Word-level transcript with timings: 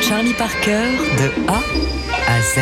Charlie 0.00 0.34
Parker 0.34 0.84
de 1.18 1.30
A 1.48 1.58
à 2.28 2.40
Z. 2.40 2.60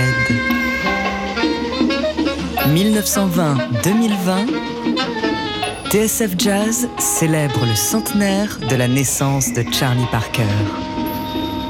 1920-2020, 2.69 4.46
TSF 5.91 6.34
Jazz 6.38 6.88
célèbre 6.98 7.67
le 7.67 7.75
centenaire 7.75 8.59
de 8.68 8.77
la 8.77 8.88
naissance 8.88 9.52
de 9.52 9.64
Charlie 9.72 10.06
Parker. 10.11 10.43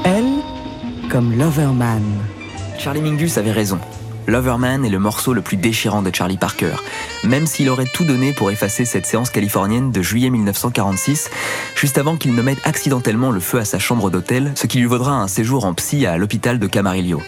Elle, 0.05 0.41
comme 1.09 1.37
Loverman. 1.37 2.03
Charlie 2.77 3.01
Mingus 3.01 3.37
avait 3.37 3.51
raison. 3.51 3.79
Loverman 4.27 4.85
est 4.85 4.89
le 4.89 4.99
morceau 4.99 5.33
le 5.33 5.41
plus 5.41 5.57
déchirant 5.57 6.01
de 6.01 6.13
Charlie 6.13 6.37
Parker, 6.37 6.75
même 7.23 7.47
s'il 7.47 7.69
aurait 7.69 7.85
tout 7.85 8.05
donné 8.05 8.33
pour 8.33 8.51
effacer 8.51 8.85
cette 8.85 9.05
séance 9.05 9.29
californienne 9.29 9.91
de 9.91 10.01
juillet 10.01 10.29
1946, 10.29 11.29
juste 11.75 11.97
avant 11.97 12.17
qu'il 12.17 12.35
ne 12.35 12.41
mette 12.41 12.59
accidentellement 12.63 13.31
le 13.31 13.39
feu 13.39 13.59
à 13.59 13.65
sa 13.65 13.79
chambre 13.79 14.09
d'hôtel, 14.09 14.51
ce 14.55 14.67
qui 14.67 14.77
lui 14.77 14.85
vaudra 14.85 15.13
un 15.13 15.27
séjour 15.27 15.65
en 15.65 15.73
psy 15.73 16.05
à 16.05 16.17
l'hôpital 16.17 16.59
de 16.59 16.67
Camarillo. 16.67 17.21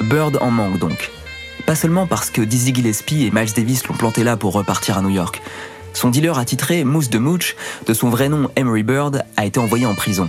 Bird 0.00 0.38
en 0.40 0.50
manque 0.50 0.78
donc. 0.78 1.10
Pas 1.66 1.74
seulement 1.74 2.06
parce 2.06 2.30
que 2.30 2.42
Dizzy 2.42 2.72
Gillespie 2.74 3.26
et 3.26 3.30
Miles 3.30 3.52
Davis 3.52 3.86
l'ont 3.88 3.96
planté 3.96 4.22
là 4.22 4.36
pour 4.36 4.52
repartir 4.52 4.98
à 4.98 5.02
New 5.02 5.10
York. 5.10 5.42
Son 5.92 6.10
dealer 6.10 6.38
attitré, 6.38 6.84
Moose 6.84 7.10
de 7.10 7.18
Mooch, 7.18 7.56
de 7.86 7.94
son 7.94 8.10
vrai 8.10 8.28
nom 8.28 8.50
Emery 8.54 8.82
Bird, 8.82 9.24
a 9.36 9.46
été 9.46 9.58
envoyé 9.58 9.86
en 9.86 9.94
prison. 9.94 10.28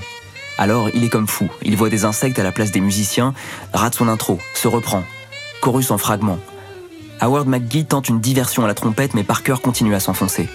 Alors 0.58 0.90
il 0.94 1.04
est 1.04 1.10
comme 1.10 1.28
fou, 1.28 1.50
il 1.62 1.78
voit 1.78 1.90
des 1.90 2.06
insectes 2.06 2.40
à 2.40 2.44
la 2.44 2.52
place 2.52 2.72
des 2.72 2.82
musiciens, 2.82 3.34
rate 3.74 3.94
son 3.94 4.08
intro, 4.08 4.40
se 4.56 4.68
reprend, 4.68 5.04
chorus 5.62 5.92
en 5.92 5.98
fragments. 5.98 6.40
Howard 7.20 7.48
McGee 7.48 7.86
tente 7.86 8.10
une 8.10 8.20
diversion 8.20 8.64
à 8.64 8.68
la 8.68 8.74
trompette, 8.74 9.14
mais 9.14 9.24
Parker 9.24 9.56
continue 9.62 9.96
à 9.96 10.00
s'enfoncer. 10.00 10.48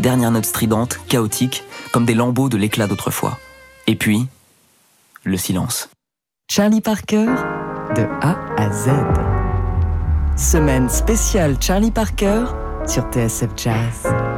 Dernière 0.00 0.30
note 0.30 0.46
stridente, 0.46 0.98
chaotique, 1.08 1.64
comme 1.92 2.04
des 2.04 2.14
lambeaux 2.14 2.48
de 2.48 2.56
l'éclat 2.56 2.86
d'autrefois. 2.86 3.38
Et 3.86 3.94
puis, 3.94 4.26
le 5.24 5.36
silence. 5.36 5.88
Charlie 6.50 6.80
Parker, 6.80 7.26
de 7.96 8.06
A 8.20 8.36
à 8.56 8.72
Z. 8.72 8.90
Semaine 10.36 10.88
spéciale 10.88 11.56
Charlie 11.60 11.90
Parker 11.90 12.44
sur 12.86 13.04
TSF 13.10 13.50
Jazz. 13.56 14.31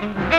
Mm-hmm. 0.00 0.28